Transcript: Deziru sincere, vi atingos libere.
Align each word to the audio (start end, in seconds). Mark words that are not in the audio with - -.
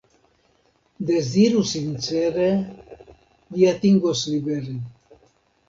Deziru 1.09 1.61
sincere, 1.73 2.49
vi 3.53 3.69
atingos 3.75 4.27
libere. 4.33 4.77